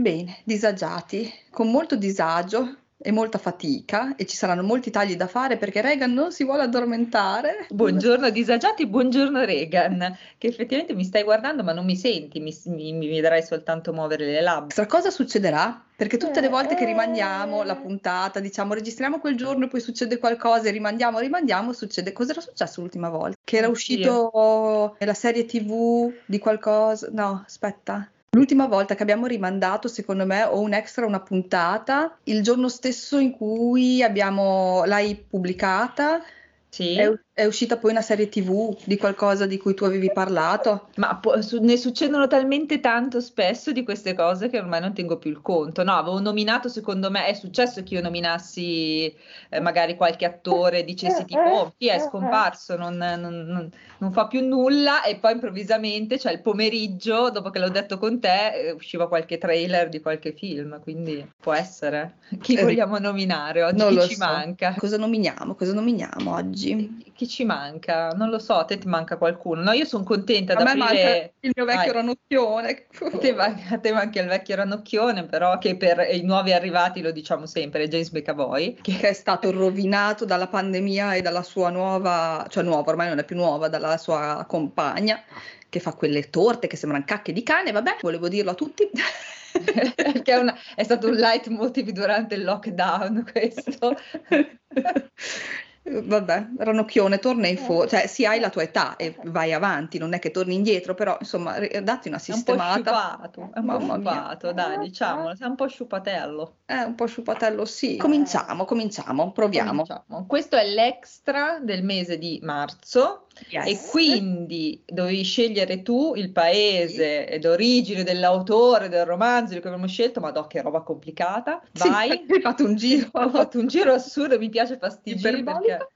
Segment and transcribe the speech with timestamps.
[0.00, 5.56] bene, disagiati, con molto disagio e molta fatica e ci saranno molti tagli da fare
[5.56, 7.66] perché Reagan non si vuole addormentare.
[7.70, 12.92] Buongiorno disagiati, buongiorno Reagan, che effettivamente mi stai guardando ma non mi senti, mi, mi,
[12.92, 14.74] mi vedrai soltanto muovere le labbra.
[14.74, 15.82] Tra cosa succederà?
[15.96, 20.18] Perché tutte le volte che rimandiamo la puntata, diciamo registriamo quel giorno e poi succede
[20.18, 22.12] qualcosa e rimandiamo, rimandiamo, succede.
[22.12, 23.36] Cosa era successo l'ultima volta?
[23.42, 27.08] Che era uscito la serie TV di qualcosa?
[27.12, 28.10] No, aspetta.
[28.32, 33.18] L'ultima volta che abbiamo rimandato, secondo me, o un extra, una puntata, il giorno stesso
[33.18, 36.22] in cui abbiamo, l'hai pubblicata,
[36.68, 36.96] sì.
[36.96, 40.88] È, è, uscita poi una serie TV di qualcosa di cui tu avevi parlato?
[40.96, 45.16] Ma po- su- ne succedono talmente tanto spesso di queste cose che ormai non tengo
[45.16, 45.82] più il conto.
[45.84, 49.14] No, avevo nominato, secondo me, è successo che io nominassi
[49.48, 54.26] eh, magari qualche attore, dicessi tipo, oh, chi è scomparso, non, non, non, non, fa
[54.26, 58.70] più nulla e poi improvvisamente, cioè il pomeriggio, dopo che l'ho detto con te, eh,
[58.72, 62.16] usciva qualche trailer di qualche film, quindi può essere.
[62.40, 63.86] Chi eh, vogliamo nominare oggi?
[63.86, 64.24] Chi ci so.
[64.24, 64.74] manca?
[64.76, 65.54] Cosa nominiamo?
[65.54, 67.12] Cosa nominiamo oggi?
[67.20, 68.12] Chi ci manca?
[68.12, 69.60] Non lo so, a te ti manca qualcuno.
[69.60, 71.34] No, io sono contenta me aprire...
[71.40, 72.00] il mio vecchio Vai.
[72.00, 72.86] ranocchione.
[72.98, 77.02] A te, manca, a te manca il vecchio ranocchione, però che per i nuovi arrivati
[77.02, 78.78] lo diciamo sempre, James McAvoy.
[78.80, 78.96] Che...
[78.96, 83.24] che è stato rovinato dalla pandemia e dalla sua nuova, cioè nuova, ormai non è
[83.24, 85.22] più nuova, dalla sua compagna
[85.68, 88.88] che fa quelle torte che sembrano cacche di cane, vabbè, volevo dirlo a tutti.
[89.94, 93.94] Perché è, una, è, stato un leitmotiv durante il lockdown questo.
[95.82, 100.12] Vabbè, ranocchione, torna in fuori, cioè sì hai la tua età e vai avanti, non
[100.12, 102.74] è che torni indietro, però insomma datti una sistemata.
[102.74, 106.56] È un po' sciupato, è un po' sciupato, dai, diciamolo, sei un po' sciupatello.
[106.66, 107.96] È un po' sciupatello, sì.
[107.96, 109.70] Cominciamo, cominciamo, proviamo.
[109.70, 110.26] Cominciamo.
[110.26, 113.66] Questo è l'extra del mese di marzo yes.
[113.66, 117.38] e quindi dovevi scegliere tu il paese sì.
[117.38, 121.62] d'origine dell'autore del romanzo che abbiamo scelto, ma do che roba complicata.
[121.72, 122.10] Vai.
[122.10, 123.08] Sì, hai fatto un giro.
[123.12, 125.88] Ho fatto un giro assurdo, mi piace fastidiare perché...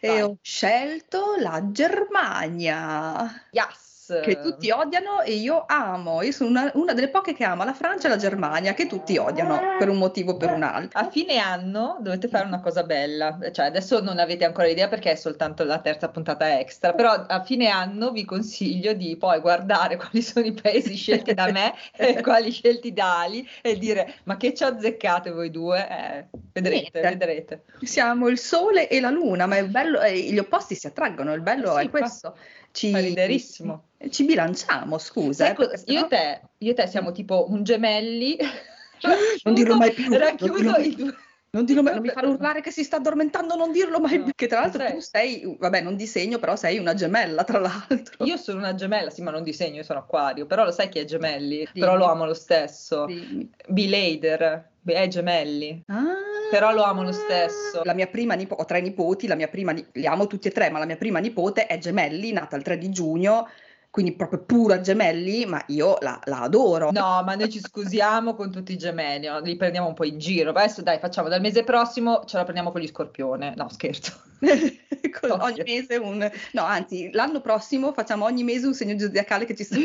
[0.00, 0.22] E Vai.
[0.22, 3.48] ho scelto la Germania.
[3.52, 6.22] Yes che tutti odiano e io amo.
[6.22, 9.16] Io sono una, una, delle poche che ama la Francia e la Germania, che tutti
[9.16, 10.98] odiano per un motivo o per un altro.
[10.98, 15.12] A fine anno dovete fare una cosa bella, cioè adesso non avete ancora idea perché
[15.12, 19.96] è soltanto la terza puntata extra, però a fine anno vi consiglio di poi guardare
[19.96, 24.36] quali sono i paesi scelti da me e quali scelti da Ali e dire ma
[24.36, 25.86] che ci azzeccate voi due?
[25.88, 27.00] Eh, vedrete, Niente.
[27.00, 27.62] vedrete.
[27.82, 31.40] Siamo il sole e la luna, ma è bello, eh, gli opposti si attraggono, il
[31.40, 32.36] bello sì, è questo.
[32.72, 35.48] Ci, Fa riderissimo ci bilanciamo, scusa.
[35.48, 38.36] Ecco, eh, io, e te, io e te siamo tipo un gemelli.
[39.44, 40.12] non dirlo mai più.
[40.16, 41.14] Racchiudo i due.
[41.54, 44.24] Non, dirlo mai, non mi fare urlare che si sta addormentando, non dirlo mai no,
[44.24, 44.32] più.
[44.34, 44.92] Che tra l'altro sei.
[44.92, 48.24] tu sei, vabbè, non disegno, però sei una gemella, tra l'altro.
[48.24, 50.46] Io sono una gemella, sì, ma non disegno, io sono acquario.
[50.46, 51.66] Però lo sai chi è gemelli?
[51.70, 51.78] Sì.
[51.78, 53.06] Però lo amo lo stesso.
[53.06, 53.46] Sì.
[53.68, 55.82] Bilader è gemelli.
[55.86, 57.80] Ah però lo amo lo stesso.
[57.82, 60.68] La mia prima nipote, ho tre nipoti, la mia prima, li amo tutti e tre,
[60.68, 63.48] ma la mia prima nipote è gemelli, nata il 3 di giugno,
[63.92, 66.90] quindi proprio pura gemelli, ma io la, la, adoro.
[66.92, 69.38] No, ma noi ci scusiamo con tutti i gemelli, no?
[69.40, 70.48] li prendiamo un po' in giro.
[70.48, 73.52] Adesso dai, facciamo dal mese prossimo, ce la prendiamo con gli scorpione.
[73.54, 74.14] No, scherzo.
[75.28, 76.30] ogni mese un...
[76.52, 79.76] No, anzi, l'anno prossimo facciamo ogni mese un segno zodiacale che ci sta...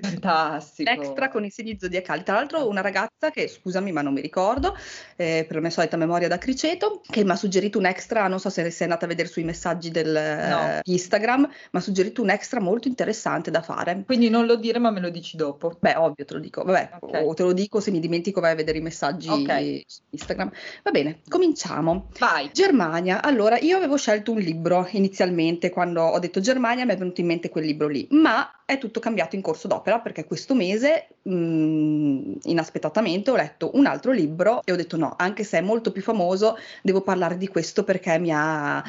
[0.00, 0.90] Fantastico.
[0.90, 2.24] Extra con i segni zodiacali.
[2.24, 4.76] Tra l'altro una ragazza che, scusami ma non mi ricordo,
[5.16, 8.40] eh, per la mia solita memoria da criceto, che mi ha suggerito un extra, non
[8.40, 10.80] so se sei andata a vedere sui messaggi del no.
[10.82, 14.02] Instagram, mi ha suggerito un extra molto interessante interessante da fare.
[14.04, 15.76] Quindi non lo dire, ma me lo dici dopo.
[15.78, 16.62] Beh, ovvio, te lo dico.
[16.62, 17.24] Vabbè, okay.
[17.24, 19.84] o te lo dico se mi dimentico, vai a vedere i messaggi okay.
[19.86, 20.50] su Instagram.
[20.82, 22.08] Va bene, cominciamo.
[22.18, 22.50] Vai.
[22.52, 23.22] Germania.
[23.22, 27.26] Allora, io avevo scelto un libro inizialmente, quando ho detto Germania mi è venuto in
[27.26, 31.34] mente quel libro lì, ma è tutto cambiato in corso d'opera perché questo mese, mh,
[31.34, 35.92] mm, inaspettatamente, ho letto un altro libro e ho detto no, anche se è molto
[35.92, 38.82] più famoso, devo parlare di questo perché mi ha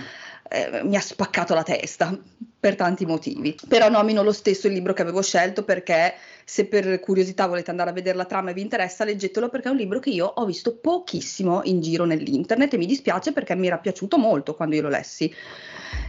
[0.50, 2.18] eh, mi ha spaccato la testa
[2.60, 3.56] per tanti motivi.
[3.68, 7.90] Però nomino lo stesso il libro che avevo scelto perché se per curiosità volete andare
[7.90, 10.46] a vedere la trama e vi interessa, leggetelo perché è un libro che io ho
[10.46, 14.84] visto pochissimo in giro nell'internet e mi dispiace perché mi era piaciuto molto quando io
[14.84, 15.34] lo lessi.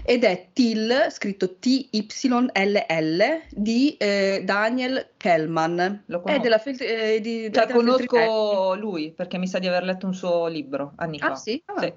[0.04, 6.04] Ed è Till, scritto T-Y-L-L, di eh, Daniel Kellman.
[6.06, 6.38] Lo conosco.
[6.38, 10.46] È della, eh, di, cioè, conosco lui perché mi sa di aver letto un suo
[10.46, 11.34] libro anni ah, fa.
[11.34, 11.60] Sì?
[11.66, 11.92] Ah, sì.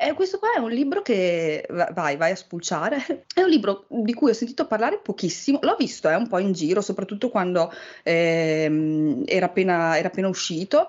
[0.00, 3.26] Eh, eh, questo qua è un libro che vai, vai a spulciare.
[3.32, 6.52] È un libro di cui ho sentito parlare pochissimo, l'ho visto eh, un po' in
[6.52, 10.88] giro, soprattutto quando ehm, era, appena, era appena uscito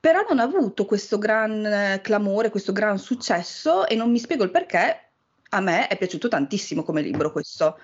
[0.00, 4.50] però non ha avuto questo gran clamore, questo gran successo e non mi spiego il
[4.50, 4.98] perché.
[5.50, 7.78] A me è piaciuto tantissimo come libro questo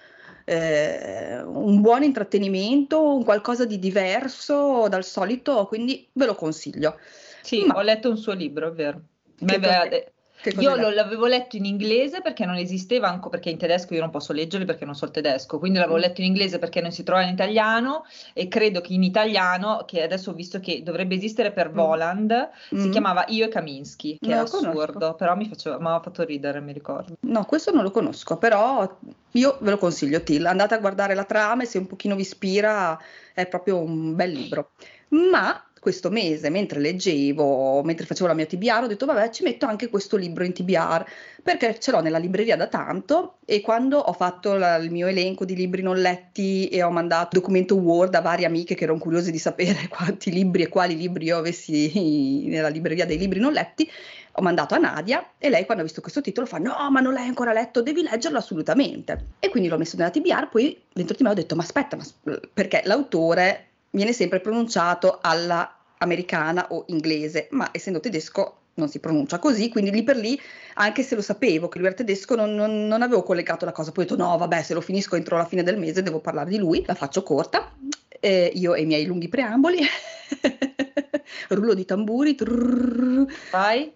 [0.45, 6.99] eh, un buon intrattenimento, un qualcosa di diverso dal solito, quindi ve lo consiglio.
[7.41, 7.77] Sì, Ma...
[7.77, 9.01] ho letto un suo libro, è vero.
[9.39, 10.13] Beh,
[10.59, 14.11] io lo, l'avevo letto in inglese perché non esisteva ancora, perché in tedesco io non
[14.11, 16.01] posso leggerli perché non so il tedesco, quindi l'avevo mm.
[16.01, 20.03] letto in inglese perché non si trova in italiano e credo che in italiano, che
[20.03, 21.75] adesso ho visto che dovrebbe esistere per mm.
[21.75, 22.81] Voland, mm.
[22.81, 25.15] si chiamava Io e Kaminsky, che non è assurdo, conosco.
[25.15, 27.17] però mi faceva, mi ha fatto ridere, mi ricordo.
[27.21, 28.99] No, questo non lo conosco, però
[29.33, 32.23] io ve lo consiglio, Till, andate a guardare la trama e se un pochino vi
[32.23, 32.99] ispira
[33.35, 34.71] è proprio un bel libro.
[35.09, 39.65] Ma questo mese, mentre leggevo, mentre facevo la mia TBR, ho detto vabbè ci metto
[39.65, 41.05] anche questo libro in TBR
[41.43, 45.47] perché ce l'ho nella libreria da tanto e quando ho fatto la, il mio elenco
[45.47, 49.31] di libri non letti e ho mandato documento Word a varie amiche che erano curiose
[49.31, 53.91] di sapere quanti libri e quali libri io avessi nella libreria dei libri non letti,
[54.33, 57.15] ho mandato a Nadia e lei quando ha visto questo titolo fa no ma non
[57.15, 59.29] l'hai ancora letto, devi leggerlo assolutamente.
[59.39, 62.05] E quindi l'ho messo nella TBR, poi dentro di me ho detto ma aspetta, ma,
[62.53, 69.39] perché l'autore viene sempre pronunciato alla americana o inglese, ma essendo tedesco non si pronuncia
[69.39, 70.41] così, quindi lì per lì,
[70.75, 73.93] anche se lo sapevo che lui era tedesco, non, non, non avevo collegato la cosa,
[73.93, 76.51] poi ho detto no, vabbè, se lo finisco entro la fine del mese devo parlare
[76.51, 77.73] di lui, la faccio corta,
[78.09, 79.81] eh, io e i miei lunghi preamboli,
[81.49, 83.93] rullo di tamburi, trrr, vai,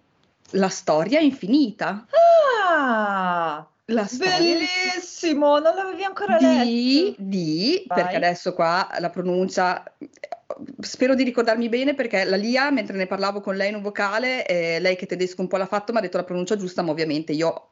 [0.51, 2.05] la storia infinita.
[2.69, 3.67] Ah!
[3.89, 7.21] La storia Bellissimo, non l'avevi ancora di, letto.
[7.21, 8.01] Di, Vai.
[8.01, 9.83] perché adesso qua la pronuncia
[10.79, 14.45] spero di ricordarmi bene perché la Lia, mentre ne parlavo con lei in un vocale,
[14.45, 16.91] eh, lei che tedesco un po' l'ha fatto, mi ha detto la pronuncia giusta, ma
[16.91, 17.69] ovviamente io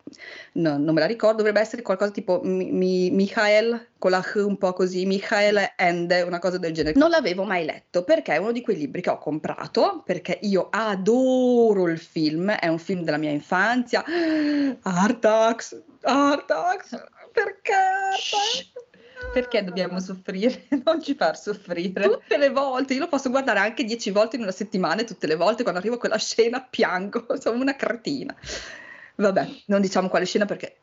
[0.54, 4.40] no, non me la ricordo, dovrebbe essere qualcosa tipo mi, mi, Michael, con la H
[4.40, 6.98] un po' così, Michael Ende, una cosa del genere.
[6.98, 10.68] Non l'avevo mai letto perché è uno di quei libri che ho comprato, perché io
[10.72, 14.04] adoro il film, è un film della mia infanzia,
[14.82, 17.74] Artax, Artax, perché?
[19.32, 20.66] Perché dobbiamo soffrire?
[20.84, 22.04] Non ci far soffrire.
[22.04, 25.28] Tutte le volte, io lo posso guardare anche dieci volte in una settimana e tutte
[25.28, 28.36] le volte quando arrivo a quella scena piango, sono una cretina.
[29.16, 30.78] Vabbè, non diciamo quale scena perché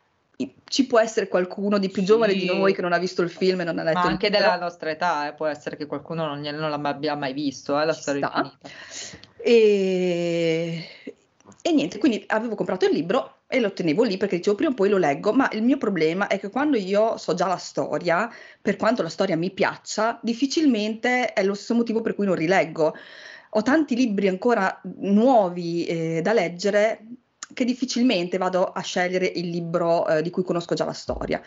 [0.63, 2.39] ci può essere qualcuno di più giovane sì.
[2.39, 4.31] di noi che non ha visto il film e non ha letto Ma anche il
[4.31, 7.93] della nostra età, eh, può essere che qualcuno non, non l'abbia mai visto, eh, la
[7.93, 8.37] ci storia sta.
[8.37, 8.69] infinita.
[9.37, 10.87] E...
[11.61, 14.73] e niente, quindi avevo comprato il libro e lo tenevo lì perché dicevo prima o
[14.73, 18.29] poi lo leggo, ma il mio problema è che quando io so già la storia,
[18.61, 22.95] per quanto la storia mi piaccia, difficilmente è lo stesso motivo per cui non rileggo.
[23.49, 27.05] Ho tanti libri ancora nuovi eh, da leggere
[27.53, 31.41] che difficilmente vado a scegliere il libro eh, di cui conosco già la storia.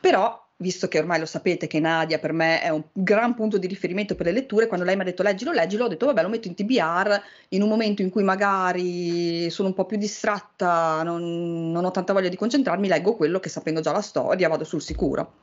[0.00, 3.66] Però visto che ormai lo sapete che Nadia per me è un gran punto di
[3.66, 6.28] riferimento per le letture, quando lei mi ha detto leggilo, leggilo, ho detto vabbè lo
[6.28, 7.20] metto in TBR
[7.50, 12.12] in un momento in cui magari sono un po' più distratta, non, non ho tanta
[12.12, 15.34] voglia di concentrarmi, leggo quello che sapendo già la storia vado sul sicuro.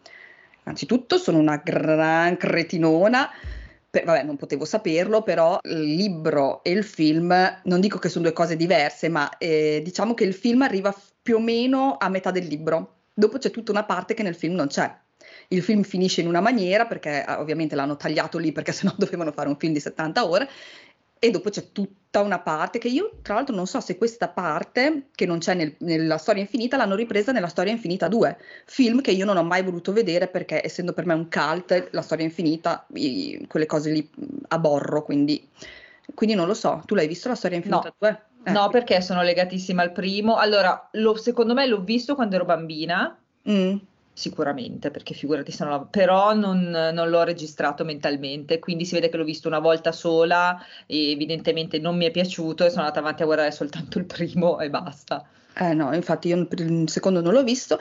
[0.63, 3.29] Anzitutto sono una gran cretinona,
[3.89, 8.23] per, vabbè non potevo saperlo, però il libro e il film, non dico che sono
[8.23, 12.31] due cose diverse, ma eh, diciamo che il film arriva più o meno a metà
[12.31, 13.01] del libro.
[13.13, 14.91] Dopo c'è tutta una parte che nel film non c'è
[15.49, 19.31] il film finisce in una maniera, perché eh, ovviamente l'hanno tagliato lì perché sennò dovevano
[19.31, 20.49] fare un film di 70 ore,
[21.23, 25.07] e dopo c'è tutta una parte che io tra l'altro non so se questa parte
[25.15, 29.11] che non c'è nel, nella storia infinita l'hanno ripresa nella storia infinita 2 film che
[29.11, 32.85] io non ho mai voluto vedere perché essendo per me un cult la storia infinita
[32.95, 34.09] i, quelle cose lì
[34.49, 35.47] aborro quindi,
[36.13, 37.95] quindi non lo so tu l'hai visto la storia infinita no.
[37.99, 38.21] 2?
[38.43, 38.51] Eh.
[38.51, 43.17] no perché sono legatissima al primo allora lo, secondo me l'ho visto quando ero bambina
[43.49, 43.75] mm
[44.13, 49.17] sicuramente, perché figurati se non però non, non, l'ho registrato mentalmente, quindi si vede che
[49.17, 53.23] l'ho visto una volta sola e evidentemente non mi è piaciuto e sono andata avanti
[53.23, 55.25] a guardare soltanto il primo e basta.
[55.55, 57.79] Eh no, infatti io il secondo non l'ho visto,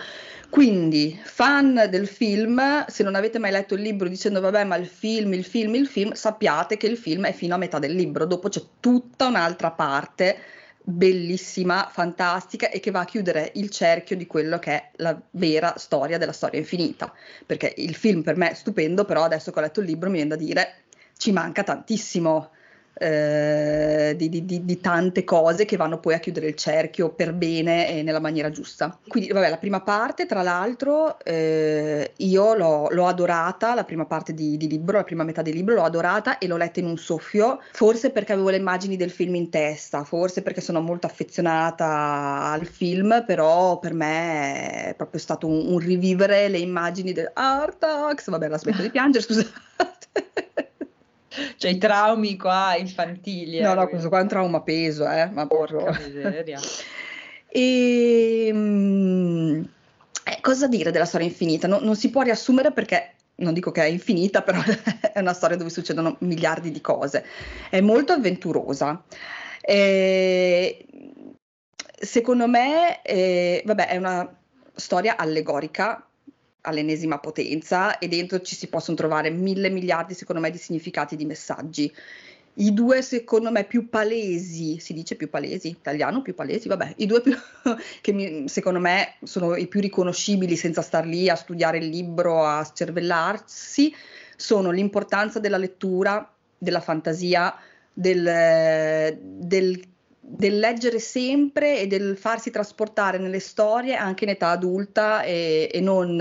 [0.51, 4.87] quindi fan del film, se non avete mai letto il libro dicendo vabbè ma il
[4.87, 8.27] film, il film, il film, sappiate che il film è fino a metà del libro,
[8.27, 10.37] dopo c'è tutta un'altra parte
[10.85, 15.75] bellissima, fantastica e che va a chiudere il cerchio di quello che è la vera
[15.77, 17.13] storia della storia infinita.
[17.47, 20.17] Perché il film per me è stupendo, però adesso che ho letto il libro mi
[20.17, 20.75] viene da dire
[21.17, 22.51] ci manca tantissimo
[22.95, 27.89] eh, di, di, di, tante cose che vanno poi a chiudere il cerchio per bene
[27.89, 28.99] e nella maniera giusta.
[29.07, 34.35] Quindi, vabbè, la prima parte, tra l'altro, eh, io l'ho, l'ho, adorata, la prima parte
[34.35, 36.99] di, di, libro, la prima metà del libro l'ho adorata e l'ho letta in un
[36.99, 42.51] soffio, forse perché avevo le immagini del film in testa, forse perché sono molto affezionata
[42.53, 48.29] al film, però per me è proprio stato un, un rivivere le immagini del Artax,
[48.29, 49.51] vabbè, la smetto di piangere, scusate
[51.57, 53.61] cioè i traumi qua infantili.
[53.61, 56.61] No, eh, no, questo qua è un trauma peso, eh, ma porca miseria.
[57.49, 59.63] e, mm,
[60.25, 61.67] eh, cosa dire della storia infinita?
[61.67, 64.61] No, non si può riassumere perché non dico che è infinita, però
[65.13, 67.25] è una storia dove succedono miliardi di cose.
[67.71, 69.03] È molto avventurosa.
[69.61, 70.87] E,
[71.99, 74.29] secondo me, eh, vabbè, è una
[74.75, 76.07] storia allegorica
[76.63, 81.25] all'ennesima potenza e dentro ci si possono trovare mille miliardi, secondo me, di significati, di
[81.25, 81.93] messaggi.
[82.55, 87.07] I due, secondo me, più palesi, si dice più palesi, italiano più palesi, vabbè, i
[87.07, 87.35] due più,
[88.01, 92.45] che mi, secondo me sono i più riconoscibili senza star lì a studiare il libro,
[92.45, 93.95] a cervellarsi,
[94.37, 97.55] sono l'importanza della lettura, della fantasia,
[97.93, 99.81] del, del,
[100.37, 105.81] del, leggere sempre e del farsi trasportare nelle storie anche in età adulta e, e
[105.81, 106.21] non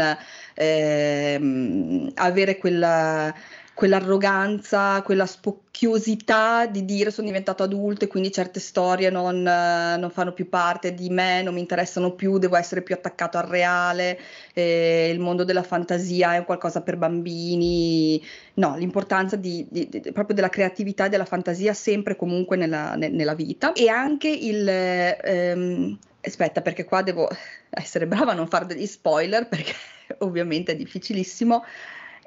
[0.54, 3.34] eh, avere quella
[3.74, 10.34] quell'arroganza, quella spocchiosità di dire sono diventato adulto e quindi certe storie non, non, fanno
[10.34, 14.20] più parte di me, non mi interessano più, devo essere più attaccato al reale,
[14.54, 18.22] eh, il mondo della fantasia è qualcosa per bambini.
[18.56, 23.10] No, l'importanza di, di, di, proprio della creatività e della fantasia sempre comunque nella, ne,
[23.10, 23.74] nella vita.
[23.74, 24.68] E anche il...
[24.68, 27.28] Ehm, aspetta, perché qua devo
[27.70, 29.74] essere brava a non fare degli spoiler perché
[30.20, 31.64] ovviamente è difficilissimo.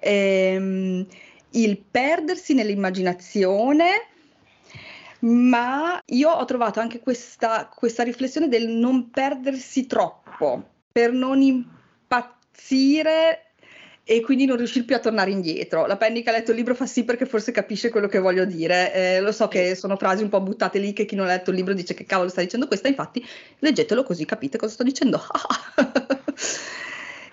[0.00, 1.06] Ehm,
[1.54, 4.08] il perdersi nell'immaginazione,
[5.20, 12.34] ma io ho trovato anche questa, questa riflessione del non perdersi troppo, per non impazzire
[14.06, 15.86] e quindi non riuscire più a tornare indietro.
[15.86, 18.44] La Penny che ha letto il libro fa sì perché forse capisce quello che voglio
[18.44, 18.92] dire.
[18.92, 21.50] Eh, lo so che sono frasi un po' buttate lì che chi non ha letto
[21.50, 23.24] il libro dice che cavolo sta dicendo questa, infatti
[23.60, 25.22] leggetelo così capite cosa sto dicendo.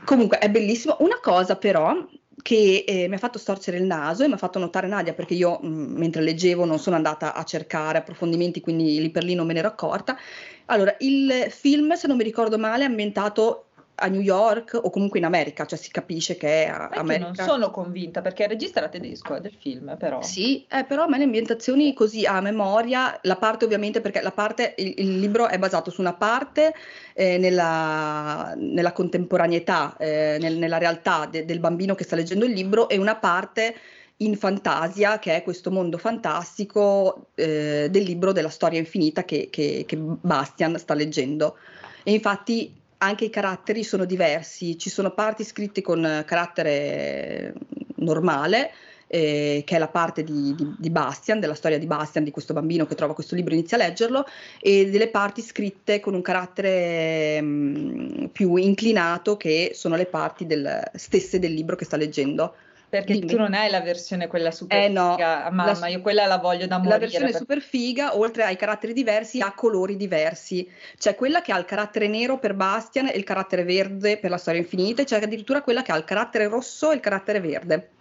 [0.06, 0.96] Comunque è bellissimo.
[1.00, 1.94] Una cosa però
[2.42, 5.34] che eh, mi ha fatto storcere il naso e mi ha fatto notare Nadia perché
[5.34, 9.36] io mh, mm, mentre leggevo non sono andata a cercare approfondimenti, quindi lì per lì
[9.36, 10.18] non me ne ero accorta.
[10.66, 15.20] Allora, il film, se non mi ricordo male, è ambientato a New York o comunque
[15.20, 17.26] in America, cioè si capisce che è America.
[17.26, 20.22] non sono convinta perché il regista era tedesco del film, però.
[20.22, 24.32] Sì, eh, però a me le ambientazioni così a memoria, la parte ovviamente perché la
[24.32, 26.74] parte, il, il libro è basato su una parte
[27.14, 32.54] eh, nella, nella, contemporaneità, eh, nel, nella realtà de, del bambino che sta leggendo il
[32.54, 33.76] libro e una parte
[34.18, 39.84] in fantasia, che è questo mondo fantastico eh, del libro della storia infinita che, che,
[39.88, 41.58] che Bastian sta leggendo.
[42.04, 47.54] E infatti anche i caratteri sono diversi, ci sono parti scritte con carattere
[47.96, 48.72] normale,
[49.08, 52.54] eh, che è la parte di, di, di, Bastian, della storia di Bastian, di questo
[52.54, 54.26] bambino che trova questo libro e inizia a leggerlo,
[54.60, 60.46] e delle parti scritte con un carattere mh, mm, più inclinato, che sono le parti
[60.46, 62.54] del, stesse del libro che sta leggendo.
[62.92, 63.26] Perché Dimmi.
[63.26, 66.40] tu non hai la versione quella super eh no, figa, mamma, la, io quella la
[66.40, 66.96] voglio da morire.
[66.96, 67.36] La versione per...
[67.38, 70.70] super figa, oltre ai caratteri diversi, ha colori diversi.
[70.98, 74.36] C'è quella che ha il carattere nero per Bastian e il carattere verde per la
[74.36, 77.92] storia infinita, e c'è addirittura quella che ha il carattere rosso e il carattere verde.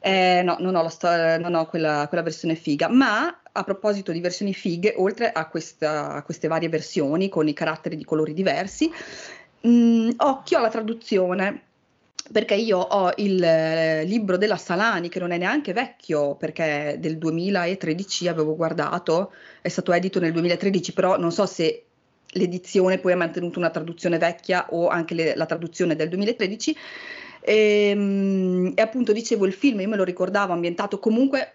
[0.00, 4.20] Eh, no, non ho, sto- non ho quella, quella, versione figa, ma a proposito di
[4.20, 8.90] versioni fighe, oltre a, questa, a queste varie versioni con i caratteri di colori diversi,
[9.60, 11.68] mh, mm, occhio alla traduzione
[12.32, 17.18] perché io ho il eh, libro della Salani che non è neanche vecchio perché del
[17.18, 21.84] 2013 avevo guardato, è stato edito nel 2013, però non so se
[22.34, 26.76] l'edizione poi ha mantenuto una traduzione vecchia o anche le, la traduzione del 2013.
[27.40, 31.54] E, ehm, e, appunto dicevo il film, io me lo ricordavo ambientato comunque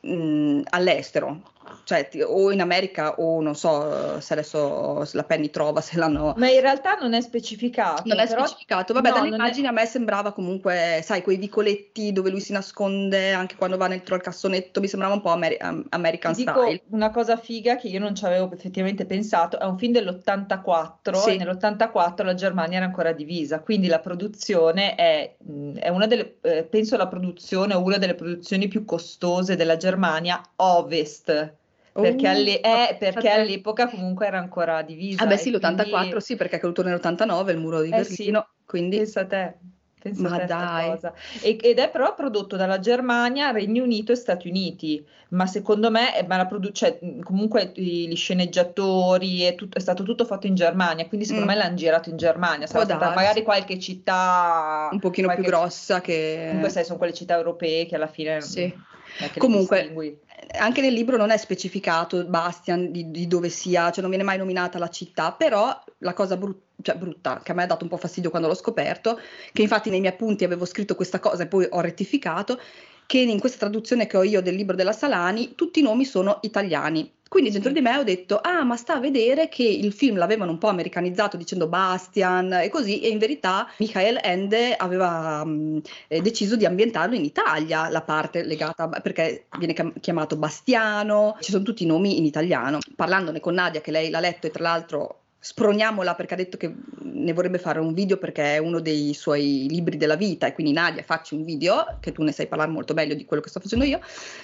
[0.00, 1.42] mh, all'estero,
[1.84, 6.48] cioè o in America o non so se adesso la Penny trova se l'hanno ma
[6.48, 8.46] in realtà non è specificato non è però...
[8.46, 8.92] specificato.
[8.92, 9.68] Vabbè no, dalle immagini è...
[9.68, 14.02] a me sembrava comunque sai quei vicoletti dove lui si nasconde anche quando va nel
[14.04, 16.82] al cassonetto mi sembrava un po' Amer- American Dico style.
[16.90, 21.30] una cosa figa che io non ci avevo effettivamente pensato è un film dell'84 sì.
[21.30, 25.36] e nell'84 la Germania era ancora divisa quindi la produzione è,
[25.74, 30.40] è una delle eh, penso la produzione o una delle produzioni più costose della Germania
[30.56, 31.60] ovest
[31.92, 35.22] perché, alle, eh, perché all'epoca comunque era ancora divisa.
[35.22, 36.20] Ah beh sì, l'84 quindi...
[36.20, 38.96] sì, perché è caduto nell'89 il muro di eh Berlino, sì, quindi...
[38.96, 39.54] Pensa a te.
[40.02, 40.98] Pensa ma dai.
[41.42, 46.12] E, ed è però prodotto dalla Germania, Regno Unito e Stati Uniti, ma secondo me
[46.12, 50.56] è, ma la produ- cioè, comunque gli sceneggiatori è, tutto, è, stato tutto fatto in
[50.56, 51.54] Germania, quindi secondo mm.
[51.54, 56.00] me l'hanno girato in Germania, sarà stata magari qualche città un pochino qualche, più grossa
[56.00, 56.46] che...
[56.46, 58.40] Comunque sai, sono quelle città europee che alla fine...
[58.40, 58.90] Sì.
[59.38, 60.20] Comunque,
[60.58, 64.38] anche nel libro non è specificato Bastian di, di, dove sia, cioè non viene mai
[64.38, 67.90] nominata la città, però la cosa brutta, cioè brutta, che a me ha dato un
[67.90, 69.18] po' fastidio quando l'ho scoperto,
[69.52, 72.60] che infatti nei miei appunti avevo scritto questa cosa e poi ho rettificato,
[73.06, 76.38] che in questa traduzione che ho io del libro della Salani tutti i nomi sono
[76.42, 80.18] italiani Quindi dentro di me ho detto, ah, ma sta a vedere che il film
[80.18, 85.80] l'avevano un po' americanizzato dicendo Bastian e così, e in verità Michael Ende aveva mh,
[86.08, 91.64] eh, deciso di ambientarlo in Italia, la parte legata, perché viene chiamato Bastiano, ci sono
[91.64, 92.80] tutti i nomi in italiano.
[92.94, 96.72] Parlandone con Nadia, che lei l'ha letto e tra l'altro sproniamola perché ha detto che
[97.02, 100.72] ne vorrebbe fare un video perché è uno dei suoi libri della vita e quindi
[100.72, 103.58] Nadia facci un video che tu ne sai parlare molto meglio di quello che sto
[103.58, 103.98] facendo io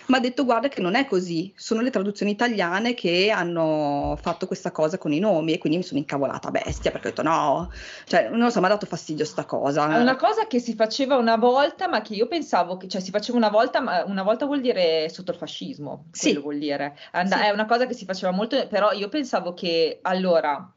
[0.07, 4.49] ma ha detto guarda che non è così sono le traduzioni italiane che hanno fatto
[4.49, 7.71] questa cosa con i nomi e quindi mi sono incavolata bestia perché ho detto no
[8.07, 9.97] cioè non lo so mi ha dato fastidio sta cosa.
[9.97, 13.13] È una cosa che si faceva una volta ma che io pensavo che cioè si
[13.13, 16.37] faceva una volta ma una volta vuol dire sotto il fascismo sì.
[16.37, 16.97] vuol dire.
[17.13, 17.39] And- sì.
[17.39, 20.73] è una cosa che si faceva molto però io pensavo che allora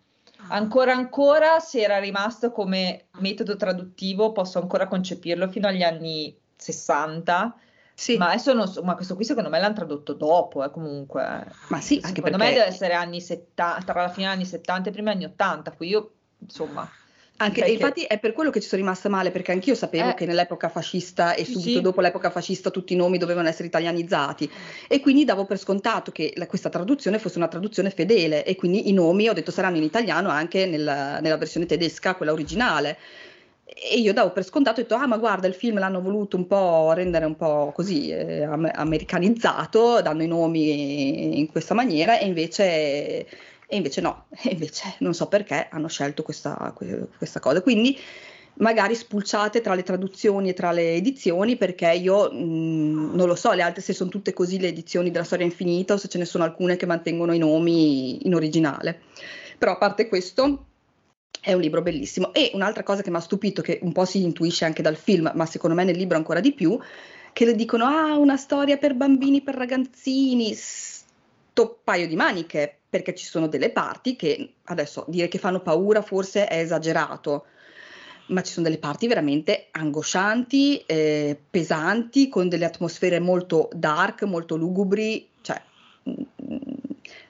[0.49, 7.55] Ancora ancora, se era rimasto come metodo traduttivo, posso ancora concepirlo fino agli anni 60.
[7.93, 8.17] Sì.
[8.17, 11.45] Ma adesso non so, ma questo qui secondo me l'hanno tradotto dopo, eh, comunque.
[11.67, 12.37] Ma sì, secondo perché...
[12.37, 15.25] me deve essere anni 70, tra la fine degli anni 70 e i primi anni
[15.25, 16.89] 80, poi io, insomma...
[17.41, 17.73] Anche, perché...
[17.73, 20.69] infatti è per quello che ci sono rimasta male, perché anch'io sapevo eh, che nell'epoca
[20.69, 21.81] fascista e subito sì.
[21.81, 24.49] dopo l'epoca fascista tutti i nomi dovevano essere italianizzati
[24.87, 28.89] e quindi davo per scontato che la, questa traduzione fosse una traduzione fedele e quindi
[28.89, 32.97] i nomi, ho detto, saranno in italiano anche nella, nella versione tedesca, quella originale.
[33.65, 36.45] E io davo per scontato, ho detto, ah ma guarda, il film l'hanno voluto un
[36.45, 43.25] po' rendere un po' così eh, americanizzato, dando i nomi in questa maniera e invece
[43.71, 46.73] e invece no, e invece non so perché hanno scelto questa,
[47.17, 47.61] questa cosa.
[47.61, 47.97] Quindi
[48.55, 53.35] magari spulciate tra le traduzioni e tra le edizioni perché io mh, mm, non lo
[53.35, 56.17] so le altre se sono tutte così le edizioni della storia infinita o se ce
[56.17, 59.03] ne sono alcune che mantengono i nomi in originale.
[59.57, 60.65] Però a parte questo
[61.39, 64.21] è un libro bellissimo e un'altra cosa che mi ha stupito che un po' si
[64.21, 66.77] intuisce anche dal film ma secondo me nel libro ancora di più
[67.31, 73.15] che le dicono ah una storia per bambini per ragazzini sto paio di maniche perché
[73.15, 77.45] ci sono delle parti che adesso dire che fanno paura forse è esagerato,
[78.27, 84.57] ma ci sono delle parti veramente angoscianti, eh, pesanti, con delle atmosfere molto dark, molto
[84.57, 85.61] lugubri, cioè
[86.09, 86.57] mm,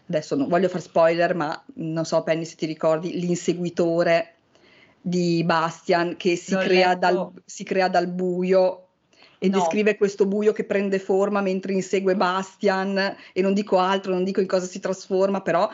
[0.07, 4.37] adesso non voglio fare spoiler, ma non so Penny se ti ricordi l'inseguitore
[4.99, 8.87] di Bastian che si, crea dal, si crea dal buio
[9.43, 9.57] e no.
[9.57, 14.39] descrive questo buio che prende forma mentre insegue Bastian e non dico altro, non dico
[14.39, 15.67] in cosa si trasforma, però...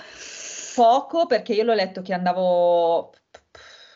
[0.73, 3.11] Poco perché io l'ho letto che andavo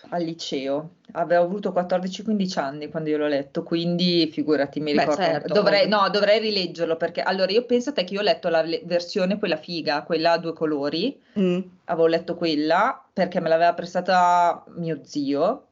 [0.10, 5.16] al liceo, avevo avuto 14-15 anni quando io l'ho letto, quindi figurati, mi ricordo.
[5.16, 5.54] Beh, certo.
[5.54, 8.66] dovrei, no, dovrei rileggerlo perché allora io penso a te che io ho letto la
[8.84, 11.60] versione quella figa, quella a due colori, mm.
[11.86, 15.68] avevo letto quella perché me l'aveva prestata mio zio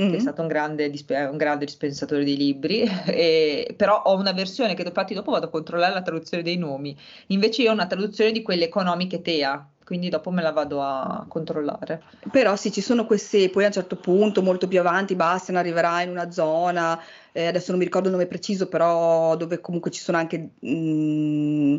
[0.00, 0.10] mm-hmm.
[0.10, 0.90] che è stato un grande,
[1.30, 5.50] un grande dispensatore di libri, e, però ho una versione che infatti dopo vado a
[5.50, 6.96] controllare la traduzione dei nomi,
[7.28, 11.24] invece io ho una traduzione di quelle economiche TEA, quindi dopo me la vado a
[11.26, 12.02] controllare.
[12.30, 16.02] Però sì, ci sono queste, poi a un certo punto, molto più avanti, Bastian arriverà
[16.02, 16.96] in una zona,
[17.32, 20.50] eh, adesso non mi ricordo il nome preciso, però dove comunque ci sono anche...
[20.60, 21.76] Mh, mm,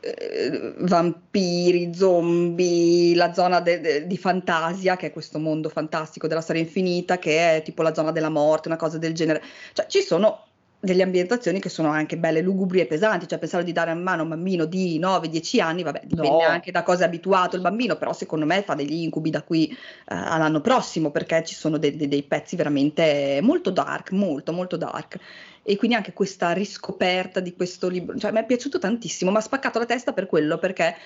[0.00, 6.40] eh, vampiri, zombie, la zona de- de- di fantasia, che è questo mondo fantastico della
[6.40, 9.42] storia infinita, che è tipo la zona della morte, una cosa del genere.
[9.72, 10.44] Cioè, ci sono
[10.80, 14.20] delle ambientazioni che sono anche belle lugubri e pesanti, cioè pensare di dare in mano
[14.20, 16.48] a un bambino di 9-10 anni, vabbè, dipende no.
[16.48, 19.68] anche da cosa è abituato il bambino, però secondo me fa degli incubi da qui
[19.70, 19.74] uh,
[20.06, 25.18] all'anno prossimo, perché ci sono de- de- dei pezzi veramente molto dark, molto molto dark
[25.68, 29.40] e quindi anche questa riscoperta di questo libro, cioè mi è piaciuto tantissimo, mi ha
[29.40, 30.96] spaccato la testa per quello, perché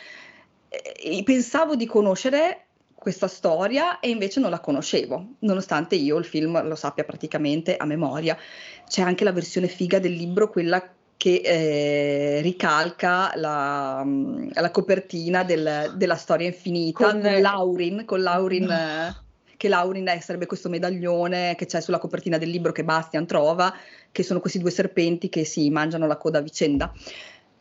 [0.69, 6.65] eh, pensavo di conoscere questa storia e invece non la conoscevo, nonostante io il film
[6.65, 8.39] lo sappia praticamente a memoria.
[8.87, 10.81] C'è anche la versione figa del libro, quella
[11.17, 14.07] che eh, ricalca la,
[14.53, 19.31] la copertina del, della storia infinita con, con Laurin, con Laurin no
[19.63, 23.73] che Laurin è, sarebbe questo medaglione che c'è sulla copertina del libro che Bastian trova,
[24.11, 26.93] che sono questi due serpenti che si mangiano la coda a vicenda.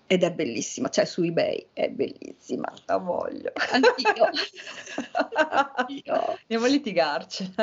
[0.07, 3.51] Ed è bellissima, c'è cioè su eBay, è bellissima, la voglio.
[3.71, 4.29] Anch'io.
[5.75, 6.37] Anch'io.
[6.41, 7.53] Andiamo a litigarci.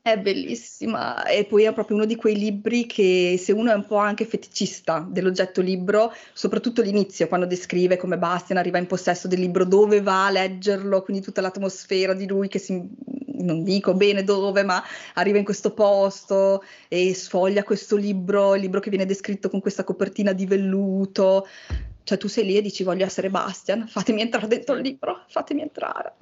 [0.00, 3.84] È bellissima e poi è proprio uno di quei libri che se uno è un
[3.84, 9.40] po' anche feticista dell'oggetto libro, soprattutto l'inizio, quando descrive come Bastian arriva in possesso del
[9.40, 14.24] libro, dove va a leggerlo, quindi tutta l'atmosfera di lui che si non dico bene
[14.24, 14.82] dove, ma
[15.14, 19.84] arriva in questo posto e sfoglia questo libro, il libro che viene descritto con questa
[19.84, 21.46] copertina di velluto.
[22.02, 25.62] Cioè tu sei lì e dici voglio essere Bastian, fatemi entrare dentro il libro, fatemi
[25.62, 26.14] entrare.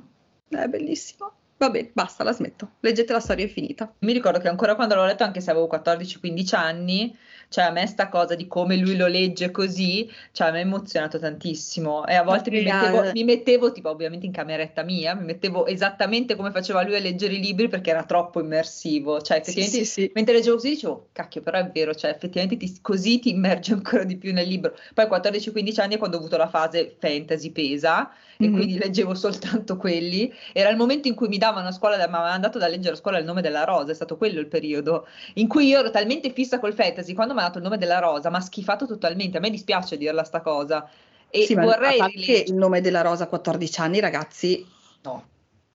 [0.48, 1.33] È bellissimo.
[1.57, 2.73] Vabbè, basta, la smetto.
[2.81, 3.92] Leggete la storia infinita.
[4.01, 7.16] Mi ricordo che ancora quando l'ho letto, anche se avevo 14-15 anni,
[7.49, 10.62] cioè a me sta cosa di come lui lo legge così, cioè a me ha
[10.62, 15.25] emozionato tantissimo e a volte mi mettevo, mi mettevo, tipo ovviamente in cameretta mia, mi
[15.25, 19.79] mettevo esattamente come faceva lui a leggere i libri perché era troppo immersivo, cioè effettivamente
[19.79, 20.11] sì, sì, sì.
[20.14, 24.05] mentre leggevo così dicevo, cacchio però è vero, cioè effettivamente ti, così ti immergi ancora
[24.05, 24.75] di più nel libro.
[24.92, 28.55] Poi a 14-15 anni quando ho avuto la fase fantasy pesa e mm-hmm.
[28.55, 32.25] quindi leggevo soltanto quelli, era il momento in cui mi davano a scuola, mi avevano
[32.25, 35.49] mandato da leggere a scuola il nome della rosa, è stato quello il periodo in
[35.49, 38.31] cui io ero talmente fissa col fantasy, quando mi ha dato il nome della rosa,
[38.31, 40.88] mi ha schifato totalmente, a me dispiace dirla sta cosa.
[41.29, 42.44] E sì, vorrei rileggere...
[42.46, 44.66] il nome della rosa a 14 anni, ragazzi.
[45.03, 45.25] No,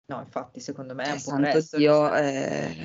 [0.06, 1.78] no, infatti, secondo me è eh, un po' presto.
[1.78, 2.76] Dio, eh...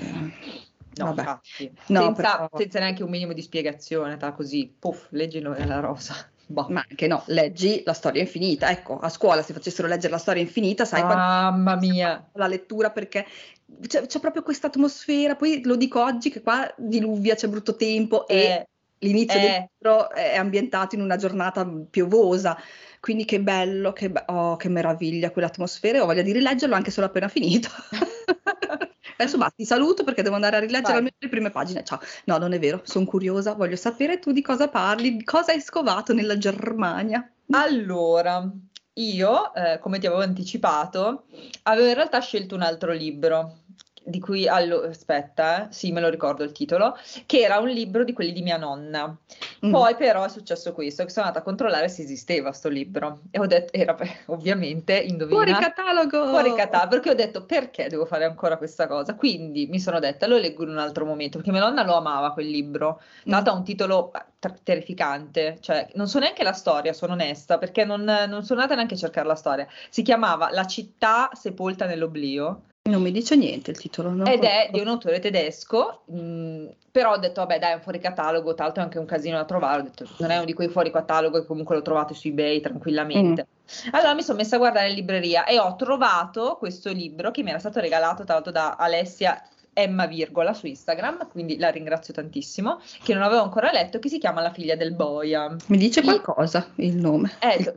[0.96, 1.20] No, Vabbè.
[1.20, 2.50] infatti, no, senza, però...
[2.56, 6.14] senza, neanche un minimo di spiegazione, ta così, puff, leggi il nome della rosa.
[6.48, 6.66] Boh.
[6.68, 8.70] Ma anche no, leggi la storia infinita.
[8.70, 12.28] Ecco, a scuola se facessero leggere la storia infinita, sai Mamma mia.
[12.34, 13.26] La lettura perché
[13.86, 15.34] c'è, c'è proprio questa atmosfera.
[15.34, 18.68] Poi lo dico oggi che qua diluvia, c'è brutto tempo eh, e
[19.06, 19.42] l'inizio eh.
[19.42, 22.58] del libro è ambientato in una giornata piovosa.
[23.00, 26.02] Quindi che bello, che, be- oh, che meraviglia quell'atmosfera.
[26.02, 27.68] Ho voglia di rileggerlo anche solo appena finito.
[29.18, 30.96] Adesso basta, ti saluto perché devo andare a rileggere Vai.
[30.96, 31.84] almeno le prime pagine.
[31.84, 32.00] Ciao.
[32.24, 35.60] No, non è vero, sono curiosa, voglio sapere tu di cosa parli, di cosa hai
[35.60, 37.26] scovato nella Germania.
[37.52, 38.50] Allora,
[38.94, 41.26] io, eh, come ti avevo anticipato,
[41.62, 43.60] avevo in realtà scelto un altro libro
[44.06, 48.04] di cui, allo, aspetta, eh, sì, me lo ricordo il titolo, che era un libro
[48.04, 49.14] di quelli di mia nonna.
[49.64, 49.72] Mm.
[49.72, 53.40] Poi però è successo questo, che sono andata a controllare se esisteva sto libro e
[53.40, 56.28] ho detto, era ovviamente, indovina, fuori catalogo!
[56.28, 59.16] Fuori catalogo, perché ho detto, perché devo fare ancora questa cosa?
[59.16, 62.32] Quindi mi sono detta, lo leggo in un altro momento, perché mia nonna lo amava
[62.32, 63.00] quel libro.
[63.24, 67.84] L'altro ha un titolo eh, terrificante, cioè non so neanche la storia, sono onesta, perché
[67.84, 69.66] non, non sono andata neanche a cercare la storia.
[69.90, 74.10] Si chiamava La città sepolta nell'oblio non mi dice niente il titolo.
[74.10, 74.24] No?
[74.24, 77.82] Ed è di un autore tedesco, mh, mm, però ho detto, vabbè dai, è un
[77.82, 80.44] fuori catalogo, tra l'altro è anche un casino da trovare, ho detto, non è uno
[80.44, 83.46] di quei fuori catalogo che comunque lo trovate su eBay tranquillamente.
[83.46, 83.88] Mm.
[83.92, 87.50] Allora mi sono messa a guardare in libreria e ho trovato questo libro che mi
[87.50, 89.42] era stato regalato tra l'altro da Alessia
[89.78, 94.18] Emma Virgola su Instagram, quindi la ringrazio tantissimo, che non avevo ancora letto, che si
[94.18, 95.54] chiama La figlia del boia.
[95.66, 97.32] Mi dice qualcosa il nome?
[97.40, 97.74] Eh,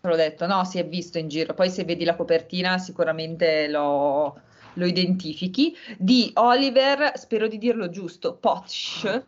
[0.00, 4.40] l'ho detto, no, si è visto in giro, poi se vedi la copertina sicuramente lo,
[4.78, 9.24] lo identifichi, di Oliver, spero di dirlo giusto, Potsch,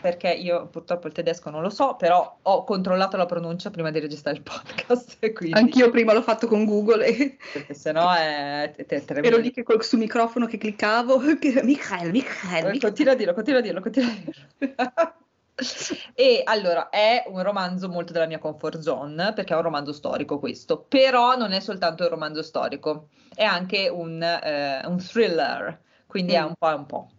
[0.00, 3.98] perché io purtroppo il tedesco non lo so, però ho controllato la pronuncia prima di
[3.98, 5.18] registrare il podcast.
[5.32, 5.58] Quindi...
[5.58, 7.04] Anch'io prima l'ho fatto con Google.
[7.04, 7.36] E...
[7.52, 9.28] Perché sennò è, è, è tremendo.
[9.28, 11.18] Ero lì che col, sul microfono che cliccavo,
[11.62, 12.78] Michael, Michael.
[12.78, 15.14] Continua a dirlo, continua a dirlo, continua a dirlo.
[16.14, 20.38] E allora è un romanzo molto della mia comfort zone perché è un romanzo storico
[20.38, 26.32] questo, però non è soltanto un romanzo storico, è anche un, eh, un thriller, quindi
[26.32, 26.36] mm.
[26.36, 27.10] è un po' un po'.